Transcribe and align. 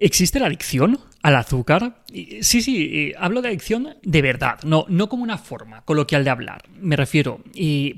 ¿Existe 0.00 0.38
la 0.38 0.46
adicción 0.46 0.98
al 1.22 1.36
azúcar? 1.36 2.02
Sí, 2.06 2.62
sí, 2.62 2.90
eh, 2.92 3.14
hablo 3.18 3.42
de 3.42 3.48
adicción 3.48 3.96
de 4.02 4.22
verdad, 4.22 4.60
no, 4.62 4.86
no 4.88 5.08
como 5.08 5.24
una 5.24 5.38
forma 5.38 5.82
coloquial 5.82 6.22
de 6.22 6.30
hablar. 6.30 6.62
Me 6.80 6.94
refiero, 6.94 7.40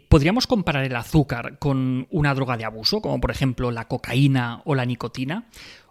¿podríamos 0.08 0.46
comparar 0.46 0.84
el 0.84 0.96
azúcar 0.96 1.58
con 1.58 2.06
una 2.10 2.34
droga 2.34 2.56
de 2.56 2.64
abuso, 2.64 3.02
como 3.02 3.20
por 3.20 3.30
ejemplo 3.30 3.70
la 3.70 3.86
cocaína 3.86 4.62
o 4.64 4.74
la 4.74 4.86
nicotina? 4.86 5.48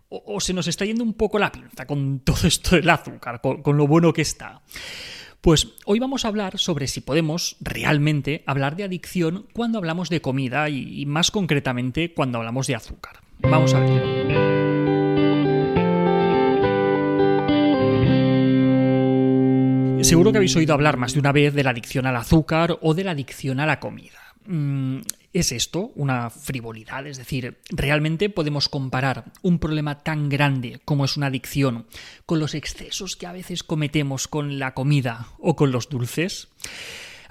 ¿O, 0.09 0.41
se 0.41 0.53
nos 0.53 0.67
está 0.67 0.85
yendo 0.85 1.03
un 1.03 1.13
poco 1.13 1.37
la 1.37 1.51
pinza 1.51 1.85
con 1.85 2.19
todo 2.25 2.47
esto 2.47 2.75
del 2.75 2.89
azúcar, 2.89 3.41
con 3.41 3.77
lo 3.77 3.85
bueno 3.85 4.11
que 4.11 4.23
está? 4.23 4.61
Pues 5.41 5.69
hoy 5.85 5.99
vamos 5.99 6.25
a 6.25 6.27
hablar 6.27 6.57
sobre 6.57 6.87
si 6.87 6.99
podemos 6.99 7.55
realmente 7.61 8.43
hablar 8.45 8.75
de 8.75 8.83
adicción 8.83 9.45
cuando 9.53 9.77
hablamos 9.77 10.09
de 10.09 10.21
comida 10.21 10.67
y 10.69 11.05
más 11.05 11.31
concretamente 11.31 12.13
cuando 12.13 12.39
hablamos 12.39 12.67
de 12.67 12.75
azúcar. 12.75 13.21
Vamos 13.39 13.73
a 13.73 13.79
ver. 13.79 14.68
Seguro 20.01 20.31
que 20.31 20.37
habéis 20.37 20.55
oído 20.55 20.73
hablar 20.73 20.97
más 20.97 21.13
de 21.13 21.19
una 21.19 21.31
vez 21.31 21.53
de 21.53 21.63
la 21.63 21.71
adicción 21.71 22.05
al 22.05 22.15
azúcar 22.15 22.77
o 22.81 22.93
de 22.93 23.03
la 23.03 23.11
adicción 23.11 23.59
a 23.59 23.65
la 23.65 23.79
comida. 23.79 24.19
Mm, 24.45 24.99
¿Es 25.31 25.51
esto 25.51 25.91
una 25.95 26.29
frivolidad? 26.29 27.05
Es 27.05 27.17
decir, 27.17 27.59
¿realmente 27.69 28.29
podemos 28.29 28.67
comparar 28.67 29.25
un 29.43 29.59
problema 29.59 29.99
tan 29.99 30.27
grande 30.27 30.81
como 30.85 31.05
es 31.05 31.17
una 31.17 31.27
adicción 31.27 31.85
con 32.25 32.39
los 32.39 32.55
excesos 32.55 33.15
que 33.15 33.27
a 33.27 33.31
veces 33.31 33.63
cometemos 33.63 34.27
con 34.27 34.57
la 34.57 34.73
comida 34.73 35.27
o 35.37 35.55
con 35.55 35.71
los 35.71 35.89
dulces? 35.89 36.47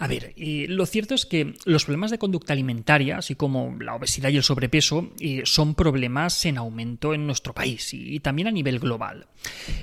A 0.00 0.06
ver, 0.06 0.32
lo 0.36 0.86
cierto 0.86 1.16
es 1.16 1.26
que 1.26 1.54
los 1.64 1.84
problemas 1.84 2.12
de 2.12 2.18
conducta 2.18 2.52
alimentaria, 2.52 3.18
así 3.18 3.34
como 3.34 3.76
la 3.80 3.96
obesidad 3.96 4.30
y 4.30 4.36
el 4.36 4.44
sobrepeso, 4.44 5.10
eh, 5.18 5.42
son 5.44 5.74
problemas 5.74 6.44
en 6.44 6.56
aumento 6.56 7.14
en 7.14 7.26
nuestro 7.26 7.52
país 7.52 7.92
y, 7.92 8.20
también 8.20 8.46
a 8.46 8.52
nivel 8.52 8.78
global. 8.78 9.26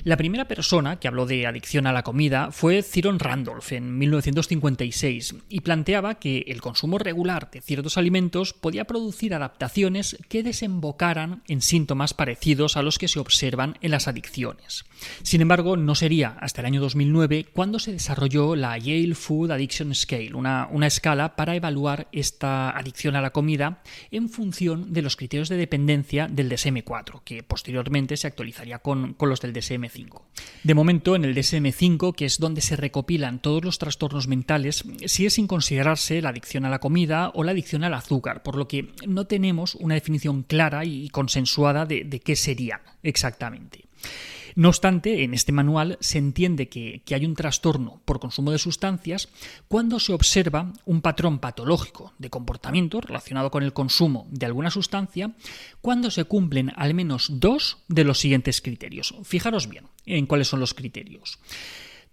La 0.05 0.15
primera 0.15 0.47
persona 0.47 0.99
que 0.99 1.09
habló 1.09 1.25
de 1.25 1.45
adicción 1.45 1.85
a 1.85 1.91
la 1.91 2.03
comida 2.03 2.51
fue 2.51 2.81
Ciron 2.81 3.19
Randolph 3.19 3.73
en 3.73 3.97
1956 3.97 5.35
y 5.49 5.59
planteaba 5.59 6.15
que 6.15 6.45
el 6.47 6.61
consumo 6.61 6.97
regular 6.97 7.51
de 7.51 7.59
ciertos 7.59 7.97
alimentos 7.97 8.53
podía 8.53 8.85
producir 8.85 9.33
adaptaciones 9.33 10.17
que 10.29 10.43
desembocaran 10.43 11.43
en 11.49 11.61
síntomas 11.61 12.13
parecidos 12.13 12.77
a 12.77 12.83
los 12.83 12.99
que 12.99 13.09
se 13.09 13.19
observan 13.19 13.77
en 13.81 13.91
las 13.91 14.07
adicciones. 14.07 14.85
Sin 15.23 15.41
embargo, 15.41 15.75
no 15.75 15.93
sería 15.93 16.37
hasta 16.39 16.61
el 16.61 16.67
año 16.67 16.79
2009 16.79 17.47
cuando 17.51 17.79
se 17.79 17.91
desarrolló 17.91 18.55
la 18.55 18.77
Yale 18.77 19.15
Food 19.15 19.51
Addiction 19.51 19.91
Scale, 20.05 20.35
una, 20.35 20.69
escala 20.85 21.35
para 21.35 21.55
evaluar 21.55 22.07
esta 22.11 22.69
adicción 22.69 23.15
a 23.15 23.21
la 23.21 23.31
comida 23.31 23.81
en 24.11 24.29
función 24.29 24.93
de 24.93 25.01
los 25.01 25.15
criterios 25.15 25.49
de 25.49 25.57
dependencia 25.57 26.27
del 26.27 26.49
DSM-4, 26.51 27.21
que 27.23 27.41
posteriormente 27.41 28.15
se 28.15 28.27
actualizaría 28.27 28.79
con, 28.79 29.15
los 29.19 29.41
del 29.41 29.53
DSM-5. 29.53 30.21
De 30.63 30.75
momento, 30.75 31.15
en 31.15 31.25
el 31.25 31.35
DSM-5, 31.35 32.13
que 32.15 32.25
es 32.25 32.39
donde 32.39 32.61
se 32.61 32.75
recopilan 32.75 33.39
todos 33.39 33.65
los 33.65 33.79
trastornos 33.79 34.27
mentales, 34.27 34.83
sigue 35.07 35.31
sin 35.31 35.47
considerarse 35.47 36.21
la 36.21 36.29
adicción 36.29 36.65
a 36.65 36.69
la 36.69 36.79
comida 36.79 37.31
o 37.33 37.43
la 37.43 37.51
adicción 37.51 37.83
al 37.83 37.95
azúcar, 37.95 38.43
por 38.43 38.57
lo 38.57 38.67
que 38.67 38.93
no 39.07 39.25
tenemos 39.25 39.73
una 39.73 39.95
definición 39.95 40.43
clara 40.43 40.85
y 40.85 41.09
consensuada 41.09 41.87
de, 41.87 42.03
de 42.03 42.19
qué 42.19 42.35
sería 42.35 42.81
exactamente. 43.01 43.85
No 44.55 44.69
obstante, 44.69 45.23
en 45.23 45.33
este 45.33 45.51
manual 45.51 45.97
se 45.99 46.17
entiende 46.17 46.69
que, 46.69 47.03
hay 47.11 47.25
un 47.25 47.35
trastorno 47.35 48.01
por 48.05 48.21
consumo 48.21 48.51
de 48.51 48.57
sustancias 48.57 49.27
cuando 49.67 49.99
se 49.99 50.13
observa 50.13 50.71
un 50.85 51.01
patrón 51.01 51.39
patológico 51.39 52.13
de 52.19 52.29
comportamiento 52.29 53.01
relacionado 53.01 53.51
con 53.51 53.63
el 53.63 53.73
consumo 53.73 54.27
de 54.31 54.45
alguna 54.45 54.71
sustancia 54.71 55.33
cuando 55.81 56.09
se 56.09 56.23
cumplen 56.23 56.71
al 56.77 56.93
menos 56.93 57.27
dos 57.33 57.79
de 57.89 58.05
los 58.05 58.19
siguientes 58.19 58.61
criterios. 58.61 59.13
Fijaros 59.23 59.67
bien 59.67 59.87
en 60.05 60.25
cuáles 60.25 60.47
son 60.47 60.61
los 60.61 60.73
criterios 60.73 61.37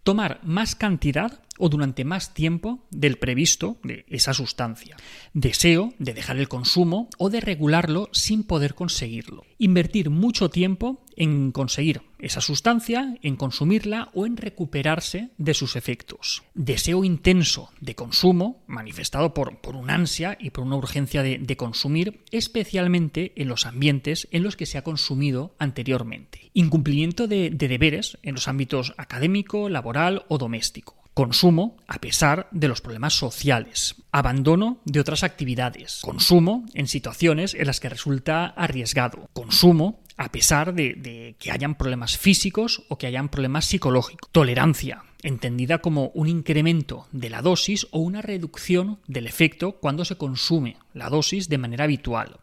tomar 0.02 0.40
más 0.42 0.74
cantidad 0.74 1.40
o 1.62 1.68
durante 1.68 2.04
más 2.04 2.34
tiempo 2.34 2.80
del 2.90 3.18
previsto 3.18 3.78
de 3.84 4.04
esa 4.08 4.34
sustancia. 4.34 4.96
Deseo 5.32 5.94
de 6.00 6.12
dejar 6.12 6.38
el 6.38 6.48
consumo 6.48 7.08
o 7.18 7.30
de 7.30 7.40
regularlo 7.40 8.08
sin 8.10 8.42
poder 8.42 8.74
conseguirlo. 8.74 9.44
Invertir 9.58 10.10
mucho 10.10 10.50
tiempo 10.50 11.04
en 11.16 11.52
conseguir 11.52 12.02
esa 12.18 12.40
sustancia, 12.40 13.16
en 13.22 13.36
consumirla 13.36 14.10
o 14.12 14.26
en 14.26 14.36
recuperarse 14.36 15.30
de 15.38 15.54
sus 15.54 15.76
efectos. 15.76 16.42
Deseo 16.54 17.04
intenso 17.04 17.70
de 17.80 17.94
consumo, 17.94 18.64
manifestado 18.66 19.32
por, 19.32 19.60
por 19.60 19.76
una 19.76 19.94
ansia 19.94 20.36
y 20.40 20.50
por 20.50 20.64
una 20.64 20.76
urgencia 20.76 21.22
de, 21.22 21.56
consumir, 21.56 22.24
especialmente 22.32 23.34
en 23.36 23.46
los 23.46 23.66
ambientes 23.66 24.26
en 24.32 24.42
los 24.42 24.56
que 24.56 24.66
se 24.66 24.78
ha 24.78 24.82
consumido 24.82 25.54
anteriormente. 25.60 26.50
Incumplimiento 26.54 27.28
de 27.28 27.50
deberes 27.50 28.18
en 28.22 28.34
los 28.34 28.48
ámbitos 28.48 28.94
académico, 28.96 29.68
laboral 29.68 30.24
o 30.28 30.38
doméstico 30.38 31.01
Consumo 31.14 31.76
a 31.88 31.98
pesar 32.00 32.48
de 32.52 32.68
los 32.68 32.80
problemas 32.80 33.12
sociales. 33.14 33.96
Abandono 34.12 34.80
de 34.86 34.98
otras 34.98 35.24
actividades. 35.24 36.00
Consumo 36.00 36.64
en 36.72 36.86
situaciones 36.86 37.52
en 37.52 37.66
las 37.66 37.80
que 37.80 37.90
resulta 37.90 38.46
arriesgado. 38.46 39.28
Consumo 39.34 40.00
a 40.16 40.32
pesar 40.32 40.72
de, 40.74 41.36
que 41.38 41.50
hayan 41.50 41.74
problemas 41.74 42.16
físicos 42.16 42.84
o 42.88 42.96
que 42.96 43.06
hayan 43.06 43.28
problemas 43.28 43.66
psicológicos. 43.66 44.30
Tolerancia, 44.32 45.04
entendida 45.22 45.78
como 45.78 46.12
un 46.14 46.28
incremento 46.28 47.06
de 47.12 47.28
la 47.28 47.42
dosis 47.42 47.86
o 47.90 47.98
una 47.98 48.22
reducción 48.22 48.98
del 49.06 49.26
efecto 49.26 49.72
cuando 49.72 50.06
se 50.06 50.16
consume 50.16 50.78
la 50.94 51.10
dosis 51.10 51.50
de 51.50 51.58
manera 51.58 51.84
habitual. 51.84 52.40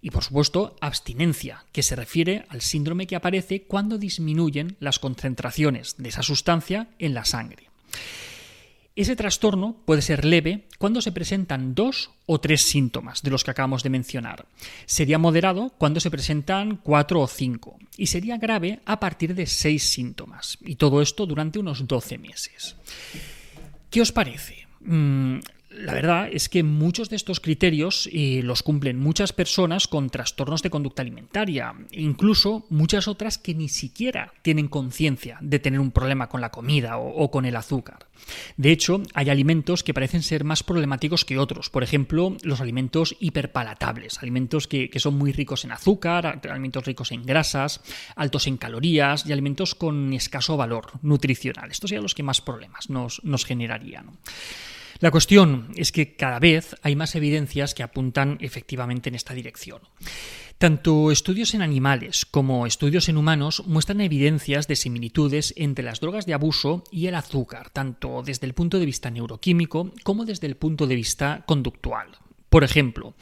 Y 0.00 0.10
por 0.10 0.22
supuesto, 0.22 0.76
abstinencia, 0.80 1.64
que 1.72 1.82
se 1.82 1.96
refiere 1.96 2.46
al 2.48 2.60
síndrome 2.60 3.08
que 3.08 3.16
aparece 3.16 3.62
cuando 3.62 3.98
disminuyen 3.98 4.76
las 4.78 5.00
concentraciones 5.00 5.96
de 5.98 6.10
esa 6.10 6.22
sustancia 6.22 6.90
en 7.00 7.14
la 7.14 7.24
sangre. 7.24 7.67
Ese 8.98 9.14
trastorno 9.14 9.76
puede 9.84 10.02
ser 10.02 10.24
leve 10.24 10.66
cuando 10.76 11.00
se 11.00 11.12
presentan 11.12 11.76
dos 11.76 12.10
o 12.26 12.40
tres 12.40 12.62
síntomas 12.62 13.22
de 13.22 13.30
los 13.30 13.44
que 13.44 13.52
acabamos 13.52 13.84
de 13.84 13.90
mencionar. 13.90 14.46
Sería 14.86 15.18
moderado 15.18 15.70
cuando 15.78 16.00
se 16.00 16.10
presentan 16.10 16.78
cuatro 16.78 17.20
o 17.20 17.28
cinco. 17.28 17.78
Y 17.96 18.08
sería 18.08 18.38
grave 18.38 18.80
a 18.86 18.98
partir 18.98 19.36
de 19.36 19.46
seis 19.46 19.84
síntomas. 19.84 20.58
Y 20.62 20.74
todo 20.74 21.00
esto 21.00 21.26
durante 21.26 21.60
unos 21.60 21.86
12 21.86 22.18
meses. 22.18 22.74
¿Qué 23.88 24.00
os 24.00 24.10
parece? 24.10 24.66
La 25.70 25.92
verdad 25.92 26.30
es 26.32 26.48
que 26.48 26.62
muchos 26.62 27.10
de 27.10 27.16
estos 27.16 27.40
criterios 27.40 28.08
eh, 28.10 28.40
los 28.42 28.62
cumplen 28.62 28.98
muchas 28.98 29.34
personas 29.34 29.86
con 29.86 30.08
trastornos 30.08 30.62
de 30.62 30.70
conducta 30.70 31.02
alimentaria, 31.02 31.74
incluso 31.90 32.64
muchas 32.70 33.06
otras 33.06 33.36
que 33.36 33.54
ni 33.54 33.68
siquiera 33.68 34.32
tienen 34.40 34.68
conciencia 34.68 35.36
de 35.42 35.58
tener 35.58 35.78
un 35.80 35.90
problema 35.90 36.30
con 36.30 36.40
la 36.40 36.50
comida 36.50 36.96
o, 36.96 37.30
con 37.30 37.44
el 37.44 37.54
azúcar. 37.54 38.06
De 38.56 38.72
hecho, 38.72 39.02
hay 39.12 39.28
alimentos 39.28 39.84
que 39.84 39.92
parecen 39.92 40.22
ser 40.22 40.42
más 40.42 40.62
problemáticos 40.62 41.26
que 41.26 41.38
otros, 41.38 41.68
por 41.68 41.82
ejemplo, 41.82 42.34
los 42.42 42.62
alimentos 42.62 43.14
hiperpalatables, 43.20 44.18
alimentos 44.22 44.68
que, 44.68 44.90
son 44.96 45.18
muy 45.18 45.32
ricos 45.32 45.64
en 45.64 45.72
azúcar, 45.72 46.40
alimentos 46.50 46.86
ricos 46.86 47.12
en 47.12 47.24
grasas, 47.24 47.82
altos 48.16 48.46
en 48.46 48.56
calorías 48.56 49.26
y 49.26 49.32
alimentos 49.32 49.74
con 49.74 50.14
escaso 50.14 50.56
valor 50.56 50.92
nutricional. 51.02 51.70
Estos 51.70 51.90
serían 51.90 52.04
los 52.04 52.14
que 52.14 52.22
más 52.22 52.40
problemas 52.40 52.88
nos 52.88 53.44
generarían. 53.44 54.18
La 55.00 55.12
cuestión 55.12 55.68
es 55.76 55.92
que 55.92 56.16
cada 56.16 56.40
vez 56.40 56.74
hay 56.82 56.96
más 56.96 57.14
evidencias 57.14 57.72
que 57.72 57.84
apuntan 57.84 58.36
efectivamente 58.40 59.08
en 59.08 59.14
esta 59.14 59.32
dirección. 59.32 59.80
Tanto 60.58 61.12
estudios 61.12 61.54
en 61.54 61.62
animales 61.62 62.26
como 62.26 62.66
estudios 62.66 63.08
en 63.08 63.16
humanos 63.16 63.62
muestran 63.64 64.00
evidencias 64.00 64.66
de 64.66 64.74
similitudes 64.74 65.54
entre 65.56 65.84
las 65.84 66.00
drogas 66.00 66.26
de 66.26 66.34
abuso 66.34 66.82
y 66.90 67.06
el 67.06 67.14
azúcar, 67.14 67.70
tanto 67.70 68.24
desde 68.24 68.48
el 68.48 68.54
punto 68.54 68.80
de 68.80 68.86
vista 68.86 69.08
neuroquímico 69.08 69.92
como 70.02 70.24
desde 70.24 70.48
el 70.48 70.56
punto 70.56 70.88
de 70.88 70.96
vista 70.96 71.44
conductual. 71.46 72.08
Por 72.50 72.64
ejemplo, 72.64 73.14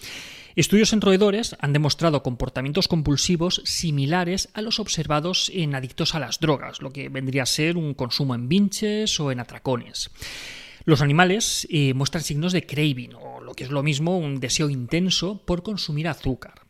Estudios 0.54 0.94
en 0.94 1.02
roedores 1.02 1.54
han 1.60 1.74
demostrado 1.74 2.22
comportamientos 2.22 2.88
compulsivos 2.88 3.60
similares 3.66 4.48
a 4.54 4.62
los 4.62 4.80
observados 4.80 5.50
en 5.52 5.74
adictos 5.74 6.14
a 6.14 6.18
las 6.18 6.40
drogas, 6.40 6.80
lo 6.80 6.92
que 6.92 7.10
vendría 7.10 7.42
a 7.42 7.46
ser 7.46 7.76
un 7.76 7.92
consumo 7.92 8.34
en 8.34 8.48
vinches 8.48 9.20
o 9.20 9.30
en 9.30 9.40
atracones. 9.40 10.10
Los 10.86 11.02
animales 11.02 11.66
eh, 11.68 11.94
muestran 11.94 12.22
signos 12.22 12.52
de 12.52 12.64
craving, 12.64 13.14
o 13.14 13.40
lo 13.40 13.54
que 13.54 13.64
es 13.64 13.70
lo 13.70 13.82
mismo, 13.82 14.18
un 14.18 14.38
deseo 14.38 14.70
intenso 14.70 15.44
por 15.44 15.64
consumir 15.64 16.06
azúcar. 16.06 16.62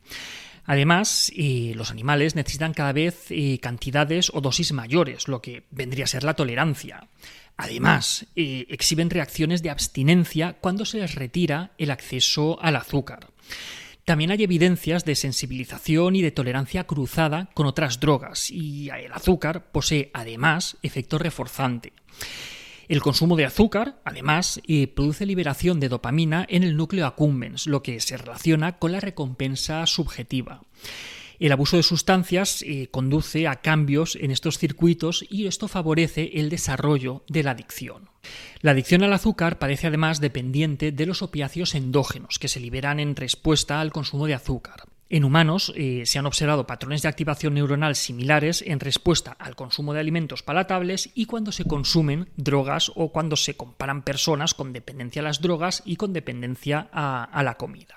Además, 0.64 1.30
eh, 1.36 1.74
los 1.76 1.90
animales 1.90 2.34
necesitan 2.34 2.72
cada 2.72 2.94
vez 2.94 3.26
eh, 3.28 3.58
cantidades 3.60 4.30
o 4.32 4.40
dosis 4.40 4.72
mayores, 4.72 5.28
lo 5.28 5.42
que 5.42 5.64
vendría 5.70 6.04
a 6.04 6.08
ser 6.08 6.24
la 6.24 6.32
tolerancia. 6.32 7.08
Además, 7.58 8.26
exhiben 8.34 9.10
reacciones 9.10 9.62
de 9.62 9.70
abstinencia 9.70 10.56
cuando 10.60 10.84
se 10.84 10.98
les 10.98 11.14
retira 11.14 11.72
el 11.78 11.90
acceso 11.90 12.58
al 12.60 12.76
azúcar. 12.76 13.28
También 14.04 14.30
hay 14.30 14.42
evidencias 14.42 15.04
de 15.04 15.14
sensibilización 15.14 16.16
y 16.16 16.22
de 16.22 16.32
tolerancia 16.32 16.84
cruzada 16.84 17.50
con 17.54 17.66
otras 17.66 18.00
drogas, 18.00 18.50
y 18.50 18.88
el 18.90 19.12
azúcar 19.12 19.70
posee 19.72 20.10
además 20.12 20.76
efecto 20.82 21.18
reforzante. 21.18 21.92
El 22.88 23.02
consumo 23.02 23.36
de 23.36 23.44
azúcar, 23.44 24.00
además, 24.04 24.60
eh, 24.68 24.86
produce 24.86 25.26
liberación 25.26 25.80
de 25.80 25.88
dopamina 25.88 26.46
en 26.48 26.62
el 26.62 26.76
núcleo 26.76 27.06
accumbens, 27.06 27.66
lo 27.66 27.82
que 27.82 28.00
se 28.00 28.16
relaciona 28.16 28.78
con 28.78 28.92
la 28.92 29.00
recompensa 29.00 29.84
subjetiva. 29.86 30.62
El 31.38 31.52
abuso 31.52 31.76
de 31.76 31.82
sustancias 31.82 32.62
eh, 32.62 32.88
conduce 32.90 33.46
a 33.46 33.56
cambios 33.56 34.16
en 34.16 34.30
estos 34.30 34.58
circuitos 34.58 35.24
y 35.28 35.46
esto 35.46 35.68
favorece 35.68 36.30
el 36.34 36.48
desarrollo 36.48 37.24
de 37.28 37.42
la 37.42 37.50
adicción. 37.50 38.08
La 38.62 38.70
adicción 38.70 39.02
al 39.02 39.12
azúcar 39.12 39.58
parece 39.58 39.88
además 39.88 40.20
dependiente 40.20 40.92
de 40.92 41.06
los 41.06 41.22
opiáceos 41.22 41.74
endógenos 41.74 42.38
que 42.38 42.48
se 42.48 42.60
liberan 42.60 43.00
en 43.00 43.16
respuesta 43.16 43.80
al 43.80 43.92
consumo 43.92 44.26
de 44.26 44.34
azúcar. 44.34 44.84
En 45.08 45.24
humanos 45.24 45.72
eh, 45.76 46.02
se 46.04 46.18
han 46.18 46.26
observado 46.26 46.66
patrones 46.66 47.02
de 47.02 47.08
activación 47.08 47.54
neuronal 47.54 47.94
similares 47.94 48.62
en 48.66 48.80
respuesta 48.80 49.36
al 49.38 49.54
consumo 49.54 49.94
de 49.94 50.00
alimentos 50.00 50.42
palatables 50.42 51.10
y 51.14 51.26
cuando 51.26 51.52
se 51.52 51.64
consumen 51.64 52.28
drogas 52.36 52.90
o 52.96 53.12
cuando 53.12 53.36
se 53.36 53.56
comparan 53.56 54.02
personas 54.02 54.54
con 54.54 54.72
dependencia 54.72 55.20
a 55.20 55.24
las 55.24 55.40
drogas 55.40 55.82
y 55.84 55.96
con 55.96 56.12
dependencia 56.12 56.88
a 56.92 57.42
la 57.44 57.56
comida. 57.56 57.96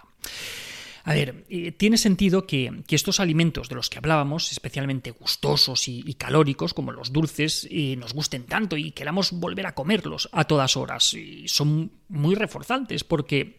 A 1.09 1.13
ver, 1.13 1.45
eh, 1.49 1.71
tiene 1.71 1.97
sentido 1.97 2.45
que, 2.45 2.83
estos 2.89 3.19
alimentos 3.19 3.69
de 3.69 3.73
los 3.73 3.89
que 3.89 3.97
hablábamos, 3.97 4.51
especialmente 4.51 5.09
gustosos 5.09 5.87
y, 5.87 6.13
calóricos, 6.13 6.75
como 6.75 6.91
los 6.91 7.11
dulces, 7.11 7.67
eh, 7.71 7.95
nos 7.95 8.13
gusten 8.13 8.45
tanto 8.45 8.77
y 8.77 8.91
queramos 8.91 9.31
volver 9.31 9.65
a 9.65 9.73
comerlos 9.73 10.29
a 10.31 10.43
todas 10.43 10.77
horas. 10.77 11.13
Y 11.15 11.47
son 11.47 11.91
muy 12.09 12.35
reforzantes 12.35 13.03
porque 13.03 13.55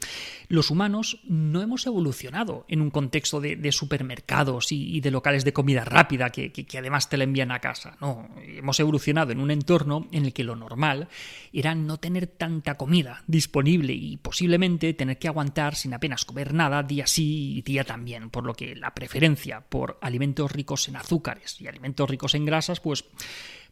los 0.49 0.70
humanos 0.70 1.20
no 1.25 1.62
hemos 1.62 1.87
evolucionado 1.87 2.64
en 2.69 2.81
un 2.81 2.91
contexto 2.91 3.41
de, 3.41 3.73
supermercados 3.73 4.73
y, 4.73 5.00
de 5.00 5.11
locales 5.12 5.44
de 5.44 5.52
comida 5.52 5.85
rápida 5.85 6.31
que, 6.31 6.67
además 6.76 7.08
te 7.08 7.17
la 7.17 7.25
envían 7.25 7.52
a 7.52 7.61
casa. 7.61 7.97
No, 8.00 8.29
hemos 8.43 8.79
evolucionado 8.81 9.31
en 9.31 9.41
un 9.41 9.50
entorno 9.50 10.08
en 10.11 10.26
el 10.26 10.32
que 10.32 10.44
lo 10.44 10.56
normal 10.56 11.08
era 11.52 11.75
no 11.75 11.99
tener 11.99 12.26
tanta 12.26 12.76
comida 12.76 13.23
disponible 13.26 13.93
y 13.93 14.17
posiblemente 14.17 14.93
tener 14.94 15.19
que 15.19 15.29
aguantar 15.29 15.76
sin 15.76 15.94
apenas 15.94 16.25
comer 16.25 16.52
nada 16.52 16.82
día 16.82 17.06
sí 17.06 17.58
y 17.58 17.62
día 17.62 17.85
también, 17.85 18.31
por 18.31 18.44
lo 18.44 18.55
que 18.55 18.75
la 18.75 18.93
preferencia 18.94 19.61
por 19.61 19.99
alimentos 20.00 20.50
ricos 20.50 20.88
en 20.88 20.97
azúcares 20.97 21.61
y 21.61 21.69
alimentos 21.69 22.11
ricos 22.11 22.35
en 22.35 22.44
grasas 22.44 22.81
pues 22.81 23.05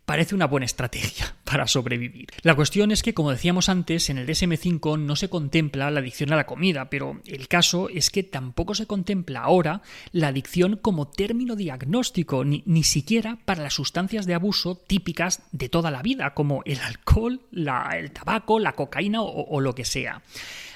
parece 0.08 0.34
una 0.34 0.46
buena 0.46 0.64
estrategia 0.64 1.36
para 1.44 1.66
sobrevivir. 1.66 2.28
La 2.40 2.54
cuestión 2.54 2.90
es 2.92 3.02
que, 3.02 3.12
como 3.12 3.30
decíamos 3.30 3.68
antes, 3.68 4.08
en 4.08 4.16
el 4.16 4.26
DSM5 4.26 4.98
no 4.98 5.16
se 5.16 5.28
contempla 5.28 5.90
la 5.90 6.00
adicción 6.00 6.32
a 6.32 6.36
la 6.36 6.46
comida, 6.46 6.88
pero 6.88 7.20
el 7.26 7.46
caso 7.46 7.90
es 7.90 8.08
que 8.08 8.22
tampoco 8.22 8.74
se 8.74 8.86
contempla 8.86 9.40
ahora 9.40 9.82
la 10.12 10.28
adicción 10.28 10.78
como 10.80 11.08
término 11.08 11.56
diagnóstico, 11.56 12.42
ni, 12.42 12.84
siquiera 12.84 13.36
para 13.44 13.62
las 13.62 13.74
sustancias 13.74 14.24
de 14.24 14.32
abuso 14.32 14.76
típicas 14.78 15.42
de 15.52 15.68
toda 15.68 15.90
la 15.90 16.00
vida, 16.00 16.32
como 16.32 16.62
el 16.64 16.80
alcohol, 16.80 17.42
el 17.52 18.10
tabaco, 18.10 18.58
la 18.58 18.72
cocaína 18.72 19.20
o 19.20 19.60
lo 19.60 19.74
que 19.74 19.84
sea. 19.84 20.22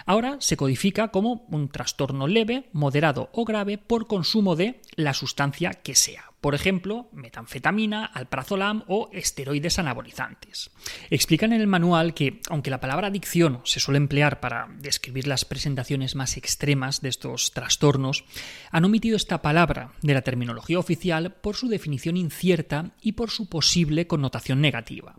Ahora 0.05 0.37
se 0.41 0.59
codifica 0.59 1.09
como 1.09 1.47
un 1.49 1.71
trastorno 1.71 2.27
leve, 2.27 2.69
moderado 2.75 3.31
o 3.33 3.47
grave 3.47 3.79
por 3.79 4.07
consumo 4.07 4.57
de 4.57 4.83
la 4.95 5.15
sustancia 5.15 5.71
que 5.73 5.95
sea 5.95 6.32
por 6.43 6.57
ejemplo, 6.57 7.09
metanfetamina, 7.13 8.05
alprazolam 8.05 8.83
o 8.89 9.09
esteroides 9.13 9.79
anabolizantes. 9.79 10.73
Explican 11.09 11.53
en 11.53 11.61
el 11.61 11.69
manual 11.69 12.15
que, 12.15 12.41
aunque 12.51 12.69
la 12.69 12.81
palabra 12.81 13.07
adicción 13.07 13.61
se 13.63 13.79
suele 13.79 13.99
emplear 13.99 14.41
para 14.41 14.67
describir 14.81 15.29
las 15.29 15.45
presentaciones 15.45 16.17
más 16.17 16.37
extremas 16.37 17.01
de 17.01 17.11
estos 17.11 17.53
trastornos, 17.53 18.25
han 18.73 18.85
omitido 18.85 19.17
esta 19.17 19.41
palabra 19.41 19.93
de 20.03 20.15
la 20.15 20.23
terminología 20.23 20.81
oficial 20.81 21.33
por 21.33 21.55
su 21.55 21.69
definición 21.69 22.17
incierta 22.17 22.91
y 23.01 23.13
por 23.13 23.31
su 23.31 23.49
posible 23.49 24.09
connotación 24.09 24.61
negativa. 24.61 25.15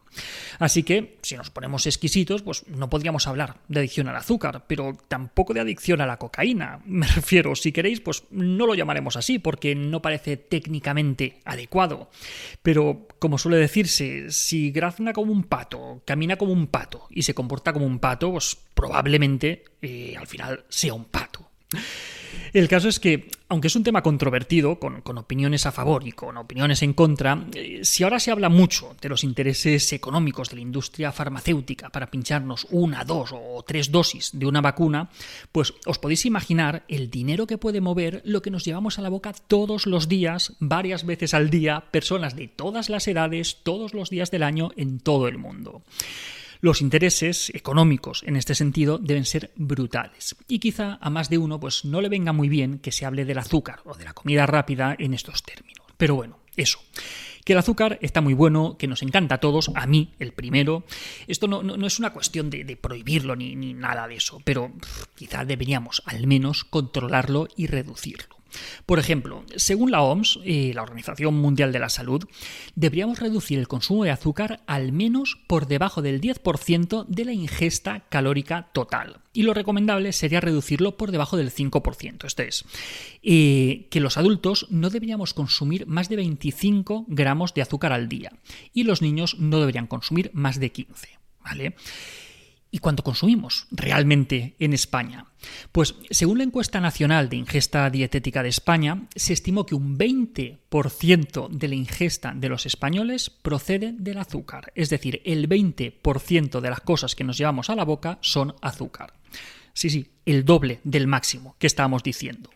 Así 0.59 0.83
que, 0.83 1.19
si 1.21 1.37
nos 1.37 1.49
ponemos 1.49 1.87
exquisitos, 1.87 2.41
pues 2.41 2.67
no 2.67 2.89
podríamos 2.89 3.27
hablar 3.27 3.61
de 3.69 3.79
adicción 3.79 4.09
al 4.09 4.17
azúcar, 4.17 4.65
pero 4.67 4.97
tampoco 5.07 5.53
de 5.53 5.61
adicción 5.61 6.01
a 6.01 6.05
la 6.05 6.17
cocaína. 6.17 6.81
Me 6.85 7.07
refiero, 7.07 7.55
si 7.55 7.71
queréis, 7.71 8.01
pues 8.01 8.25
no 8.29 8.67
lo 8.67 8.75
llamaremos 8.75 9.15
así, 9.15 9.39
porque 9.39 9.73
no 9.73 10.01
parece 10.01 10.35
técnicamente 10.35 11.12
adecuado. 11.45 12.09
Pero, 12.61 13.07
como 13.19 13.37
suele 13.37 13.57
decirse, 13.57 14.31
si 14.31 14.71
grazna 14.71 15.13
como 15.13 15.31
un 15.31 15.43
pato, 15.43 16.01
camina 16.05 16.35
como 16.35 16.53
un 16.53 16.67
pato 16.67 17.07
y 17.09 17.23
se 17.23 17.33
comporta 17.33 17.73
como 17.73 17.85
un 17.85 17.99
pato, 17.99 18.31
pues 18.31 18.57
probablemente 18.73 19.63
eh, 19.81 20.15
al 20.17 20.27
final 20.27 20.65
sea 20.69 20.93
un 20.93 21.05
pato. 21.05 21.49
El 22.53 22.67
caso 22.67 22.87
es 22.87 22.99
que, 22.99 23.29
aunque 23.53 23.67
es 23.67 23.75
un 23.75 23.83
tema 23.83 24.01
controvertido, 24.01 24.79
con, 24.79 25.17
opiniones 25.17 25.67
a 25.67 25.71
favor 25.71 26.07
y 26.07 26.11
con 26.11 26.37
opiniones 26.37 26.81
en 26.81 26.93
contra, 26.93 27.45
eh, 27.53 27.81
si 27.83 28.03
ahora 28.03 28.19
se 28.19 28.31
habla 28.31 28.49
mucho 28.49 28.95
de 28.99 29.09
los 29.09 29.23
intereses 29.23 29.93
económicos 29.93 30.49
de 30.49 30.55
la 30.55 30.63
industria 30.63 31.11
farmacéutica 31.11 31.89
para 31.89 32.09
pincharnos 32.09 32.65
una, 32.71 33.03
dos 33.03 33.29
o 33.31 33.63
tres 33.63 33.91
dosis 33.91 34.31
de 34.33 34.47
una 34.47 34.61
vacuna, 34.61 35.11
pues 35.51 35.75
os 35.85 35.99
podéis 35.99 36.25
imaginar 36.25 36.83
el 36.87 37.11
dinero 37.11 37.45
que 37.45 37.59
puede 37.59 37.79
mover 37.79 38.23
lo 38.25 38.41
que 38.41 38.49
nos 38.49 38.65
llevamos 38.65 38.97
a 38.97 39.03
la 39.03 39.09
boca 39.09 39.33
todos 39.33 39.85
los 39.85 40.09
días, 40.09 40.53
varias 40.59 41.05
veces 41.05 41.35
al 41.35 41.51
día, 41.51 41.85
personas 41.91 42.35
de 42.35 42.47
todas 42.47 42.89
las 42.89 43.07
edades, 43.07 43.59
todos 43.61 43.93
los 43.93 44.09
días 44.09 44.31
del 44.31 44.41
año 44.41 44.71
en 44.77 44.99
todo 44.99 45.27
el 45.27 45.37
mundo. 45.37 45.83
Los 46.63 46.81
intereses 46.81 47.51
económicos 47.53 48.23
en 48.25 48.37
este 48.37 48.55
sentido 48.55 48.97
deben 48.97 49.25
ser 49.25 49.51
brutales. 49.57 50.33
Y 50.47 50.59
quizá 50.59 50.97
a 51.01 51.09
más 51.09 51.29
de 51.29 51.37
uno 51.37 51.59
pues 51.59 51.83
no 51.83 51.99
le 51.99 52.07
venga 52.07 52.31
muy 52.31 52.47
bien 52.47 52.79
que 52.79 52.93
se 52.93 53.05
hable 53.05 53.25
del 53.25 53.39
azúcar 53.39 53.81
o 53.83 53.95
de 53.95 54.05
la 54.05 54.13
comida 54.13 54.45
rápida 54.45 54.95
en 54.97 55.13
estos 55.13 55.43
términos. 55.43 55.85
Pero 55.97 56.15
bueno, 56.15 56.39
eso 56.55 56.79
que 57.43 57.51
el 57.51 57.59
azúcar 57.59 57.99
está 58.01 58.21
muy 58.21 58.33
bueno, 58.33 58.77
que 58.77 58.87
nos 58.87 59.01
encanta 59.01 59.35
a 59.35 59.39
todos, 59.41 59.71
a 59.75 59.85
mí 59.87 60.13
el 60.19 60.31
primero. 60.31 60.85
Esto 61.27 61.49
no, 61.49 61.85
es 61.85 61.99
una 61.99 62.13
cuestión 62.13 62.49
de, 62.49 62.77
prohibirlo 62.77 63.35
ni, 63.35 63.57
ni, 63.57 63.73
nada 63.73 64.07
de 64.07 64.15
eso, 64.15 64.41
pero 64.45 64.71
quizá 65.15 65.43
deberíamos 65.43 66.01
al 66.05 66.27
menos 66.27 66.63
controlarlo 66.63 67.49
y 67.57 67.67
reducirlo. 67.67 68.37
Por 68.85 68.99
ejemplo, 68.99 69.43
según 69.55 69.91
la 69.91 70.01
OMS, 70.01 70.39
y 70.43 70.73
la 70.73 70.83
Organización 70.83 71.35
Mundial 71.35 71.71
de 71.71 71.79
la 71.79 71.89
Salud, 71.89 72.23
deberíamos 72.75 73.19
reducir 73.19 73.59
el 73.59 73.67
consumo 73.67 74.03
de 74.03 74.11
azúcar 74.11 74.61
al 74.67 74.91
menos 74.91 75.37
por 75.47 75.67
debajo 75.67 76.01
del 76.01 76.21
10% 76.21 77.05
de 77.07 77.25
la 77.25 77.33
ingesta 77.33 78.01
calórica 78.09 78.69
total. 78.73 79.21
Y 79.33 79.43
lo 79.43 79.53
recomendable 79.53 80.13
sería 80.13 80.41
reducirlo 80.41 80.97
por 80.97 81.11
debajo 81.11 81.37
del 81.37 81.51
5%. 81.51 82.25
Esto 82.25 82.43
es, 82.43 82.65
eh, 83.23 83.87
que 83.89 83.99
los 83.99 84.17
adultos 84.17 84.67
no 84.69 84.89
deberíamos 84.89 85.33
consumir 85.33 85.87
más 85.87 86.09
de 86.09 86.17
25 86.17 87.05
gramos 87.07 87.53
de 87.53 87.61
azúcar 87.61 87.93
al 87.93 88.09
día 88.09 88.31
y 88.73 88.83
los 88.83 89.01
niños 89.01 89.37
no 89.39 89.59
deberían 89.59 89.87
consumir 89.87 90.29
más 90.33 90.59
de 90.59 90.71
15. 90.71 91.19
¿Vale? 91.43 91.75
¿Y 92.73 92.79
cuánto 92.79 93.03
consumimos 93.03 93.67
realmente 93.69 94.55
en 94.57 94.73
España? 94.73 95.27
Pues 95.71 95.93
según 96.09 96.39
la 96.39 96.43
encuesta 96.43 96.81
nacional 96.81 97.29
de 97.29 97.35
ingesta 97.35 97.87
dietética 97.91 98.41
de 98.41 98.49
España, 98.49 99.03
se 99.15 99.33
estimó 99.33 99.67
que 99.67 99.75
un 99.75 99.95
20% 99.95 101.49
de 101.49 101.67
la 101.67 101.75
ingesta 101.75 102.33
de 102.35 102.49
los 102.49 102.65
españoles 102.65 103.29
procede 103.29 103.93
del 103.95 104.17
azúcar. 104.17 104.71
Es 104.73 104.89
decir, 104.89 105.21
el 105.23 105.47
20% 105.47 106.61
de 106.61 106.69
las 106.71 106.79
cosas 106.79 107.13
que 107.13 107.23
nos 107.23 107.37
llevamos 107.37 107.69
a 107.69 107.75
la 107.75 107.85
boca 107.85 108.17
son 108.21 108.55
azúcar. 108.59 109.13
Sí, 109.73 109.91
sí, 109.91 110.09
el 110.25 110.43
doble 110.43 110.79
del 110.83 111.05
máximo 111.05 111.55
que 111.59 111.67
estábamos 111.67 112.01
diciendo. 112.01 112.49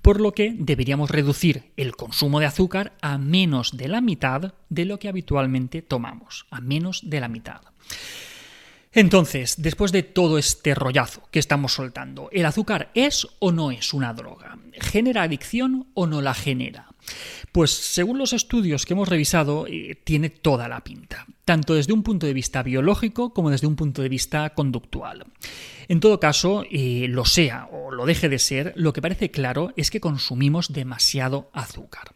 Por 0.00 0.20
lo 0.20 0.30
que 0.30 0.54
deberíamos 0.56 1.10
reducir 1.10 1.72
el 1.76 1.96
consumo 1.96 2.38
de 2.38 2.46
azúcar 2.46 2.92
a 3.02 3.18
menos 3.18 3.76
de 3.76 3.88
la 3.88 4.00
mitad 4.00 4.54
de 4.68 4.84
lo 4.84 5.00
que 5.00 5.08
habitualmente 5.08 5.82
tomamos, 5.82 6.46
a 6.52 6.60
menos 6.60 7.00
de 7.10 7.18
la 7.18 7.26
mitad. 7.26 7.62
Entonces, 8.92 9.54
después 9.58 9.92
de 9.92 10.02
todo 10.02 10.36
este 10.36 10.74
rollazo 10.74 11.22
que 11.30 11.38
estamos 11.38 11.74
soltando, 11.74 12.28
¿el 12.32 12.44
azúcar 12.44 12.90
es 12.94 13.28
o 13.38 13.52
no 13.52 13.70
es 13.70 13.94
una 13.94 14.12
droga? 14.14 14.58
¿Genera 14.80 15.22
adicción 15.22 15.88
o 15.94 16.08
no 16.08 16.20
la 16.20 16.34
genera? 16.34 16.88
Pues 17.52 17.70
según 17.70 18.18
los 18.18 18.32
estudios 18.32 18.86
que 18.86 18.94
hemos 18.94 19.08
revisado, 19.08 19.66
eh, 19.68 19.96
tiene 20.02 20.28
toda 20.28 20.68
la 20.68 20.82
pinta, 20.82 21.26
tanto 21.50 21.74
desde 21.74 21.92
un 21.92 22.04
punto 22.04 22.28
de 22.28 22.32
vista 22.32 22.62
biológico 22.62 23.34
como 23.34 23.50
desde 23.50 23.66
un 23.66 23.74
punto 23.74 24.02
de 24.02 24.08
vista 24.08 24.50
conductual. 24.50 25.26
En 25.88 25.98
todo 25.98 26.20
caso, 26.20 26.62
eh, 26.70 27.06
lo 27.08 27.24
sea 27.24 27.68
o 27.72 27.90
lo 27.90 28.06
deje 28.06 28.28
de 28.28 28.38
ser, 28.38 28.72
lo 28.76 28.92
que 28.92 29.02
parece 29.02 29.32
claro 29.32 29.72
es 29.76 29.90
que 29.90 29.98
consumimos 29.98 30.72
demasiado 30.72 31.50
azúcar. 31.52 32.12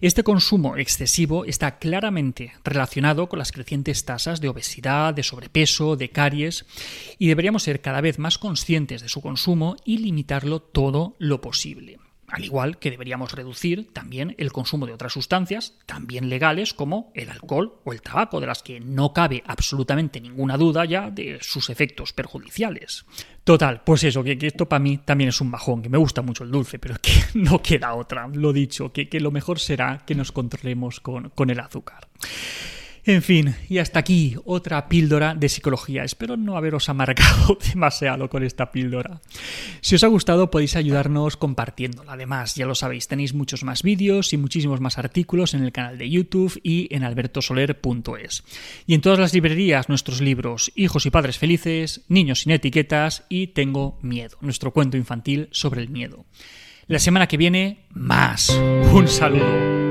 Este 0.00 0.24
consumo 0.24 0.76
excesivo 0.76 1.44
está 1.44 1.78
claramente 1.78 2.54
relacionado 2.64 3.28
con 3.28 3.38
las 3.38 3.52
crecientes 3.52 4.04
tasas 4.04 4.40
de 4.40 4.48
obesidad, 4.48 5.14
de 5.14 5.22
sobrepeso, 5.22 5.94
de 5.94 6.10
caries, 6.10 6.66
y 7.20 7.28
deberíamos 7.28 7.62
ser 7.62 7.82
cada 7.82 8.00
vez 8.00 8.18
más 8.18 8.36
conscientes 8.36 9.00
de 9.00 9.08
su 9.08 9.20
consumo 9.20 9.76
y 9.84 9.98
limitarlo 9.98 10.58
todo 10.58 11.14
lo 11.20 11.40
posible 11.40 12.00
al 12.32 12.46
igual 12.46 12.78
que 12.78 12.90
deberíamos 12.90 13.32
reducir 13.32 13.92
también 13.92 14.34
el 14.38 14.52
consumo 14.52 14.86
de 14.86 14.94
otras 14.94 15.12
sustancias, 15.12 15.76
también 15.84 16.30
legales, 16.30 16.72
como 16.72 17.12
el 17.14 17.28
alcohol 17.28 17.80
o 17.84 17.92
el 17.92 18.00
tabaco, 18.00 18.40
de 18.40 18.46
las 18.46 18.62
que 18.62 18.80
no 18.80 19.12
cabe 19.12 19.44
absolutamente 19.46 20.18
ninguna 20.18 20.56
duda 20.56 20.86
ya 20.86 21.10
de 21.10 21.38
sus 21.42 21.68
efectos 21.68 22.14
perjudiciales. 22.14 23.04
Total, 23.44 23.82
pues 23.84 24.04
eso, 24.04 24.24
que, 24.24 24.38
esto 24.40 24.66
para 24.66 24.80
mí 24.80 24.96
también 25.04 25.28
es 25.28 25.42
un 25.42 25.50
bajón, 25.50 25.82
que 25.82 25.90
me 25.90 25.98
gusta 25.98 26.22
mucho 26.22 26.44
el 26.44 26.50
dulce, 26.50 26.78
pero 26.78 26.96
que 27.02 27.12
no 27.34 27.60
queda 27.60 27.94
otra, 27.94 28.26
lo 28.28 28.54
dicho, 28.54 28.92
que, 28.92 29.08
lo 29.20 29.30
mejor 29.30 29.60
será 29.60 30.02
que 30.06 30.14
nos 30.14 30.32
controlemos 30.32 31.00
con, 31.00 31.28
con 31.30 31.50
el 31.50 31.60
azúcar. 31.60 32.08
En 33.04 33.22
fin, 33.22 33.56
y 33.68 33.78
hasta 33.78 33.98
aquí 33.98 34.36
otra 34.44 34.88
píldora 34.88 35.34
de 35.34 35.48
psicología. 35.48 36.04
Espero 36.04 36.36
no 36.36 36.56
haberos 36.56 36.88
amargado 36.88 37.58
demasiado 37.74 38.30
con 38.30 38.44
esta 38.44 38.70
píldora. 38.70 39.20
Si 39.80 39.96
os 39.96 40.04
ha 40.04 40.06
gustado 40.06 40.52
podéis 40.52 40.76
ayudarnos 40.76 41.36
compartiéndola. 41.36 42.12
Además, 42.12 42.54
ya 42.54 42.64
lo 42.64 42.76
sabéis, 42.76 43.08
tenéis 43.08 43.34
muchos 43.34 43.64
más 43.64 43.82
vídeos 43.82 44.32
y 44.32 44.36
muchísimos 44.36 44.80
más 44.80 44.98
artículos 44.98 45.54
en 45.54 45.64
el 45.64 45.72
canal 45.72 45.98
de 45.98 46.10
YouTube 46.10 46.60
y 46.62 46.94
en 46.94 47.02
albertosoler.es. 47.02 48.44
Y 48.86 48.94
en 48.94 49.00
todas 49.00 49.18
las 49.18 49.34
librerías 49.34 49.88
nuestros 49.88 50.20
libros 50.20 50.70
Hijos 50.76 51.04
y 51.04 51.10
Padres 51.10 51.38
Felices, 51.38 52.02
Niños 52.06 52.42
sin 52.42 52.52
Etiquetas 52.52 53.24
y 53.28 53.48
Tengo 53.48 53.98
Miedo, 54.02 54.38
nuestro 54.40 54.72
cuento 54.72 54.96
infantil 54.96 55.48
sobre 55.50 55.80
el 55.80 55.88
miedo. 55.88 56.24
La 56.86 57.00
semana 57.00 57.26
que 57.26 57.36
viene, 57.36 57.86
más. 57.90 58.50
Un 58.92 59.08
saludo. 59.08 59.81